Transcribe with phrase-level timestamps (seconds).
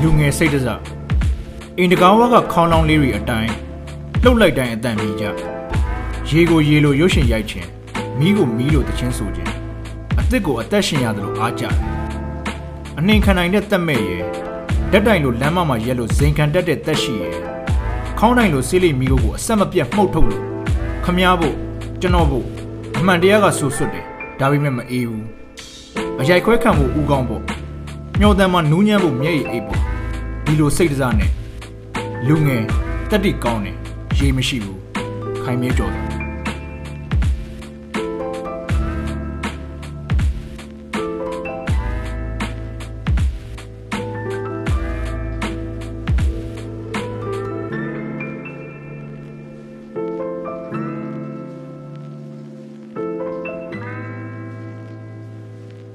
[0.00, 0.68] လူငယ်စိတ်တစ
[1.78, 3.52] အိမ်တကာဝါကခေါင်းလောင်းလေးတွေအတိုင်း
[4.22, 5.24] လှုပ်လိုက်တိုင်းအတန်ပြေကြ
[6.30, 7.68] ရေကိုရေလိုရုပ်ရှင်ရိုက်ခြင်း
[8.18, 9.52] မိကိုမိလိုတခြင်းဆိုခြင်း
[10.20, 11.74] အသက်ကိုအသက်ရှင်ရတယ်လို့အားကြတယ်
[12.98, 14.22] အနှင်ခံနိုင်တဲ့တက်မဲ့ရယ်
[14.92, 17.36] ဓာတ်တိုင်လိုလမ်းမမှာရက်လို့ဇင်ခံတတ်တဲ့တက်ရှိရယ်
[18.18, 20.42] ခေါင်းတိုင်လိုဆေးလိမိကိုကိုအဆက်မပြတ်မှုတ်ထုတ်လို့
[21.04, 21.56] ခမည်းဖို့
[22.00, 22.46] ကျွန်တော်ဖို့
[22.98, 24.04] အမှန်တရားကဆူဆွတ်တယ်
[24.40, 25.26] ဒါပေမဲ့မအေးဘူး
[26.20, 27.42] အရိုက်ခွဲခံဖို့ဥကောင်းပေါ့
[28.20, 29.80] ညှော်တမ်းမှာနူးညံ့ဖို့မျက်ရည်အိပ်ပေါ့
[30.44, 31.30] ဒီလိုစိတ်တစားနဲ့
[32.28, 32.64] လူငယ်
[33.10, 33.76] တက်တိကောင်းတယ်
[34.18, 34.80] ရေမရှိဘူး
[35.42, 36.06] ခိုင်မြဲကြော်တယ်။